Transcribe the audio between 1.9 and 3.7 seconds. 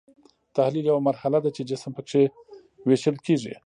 پکې ویشل کیږي.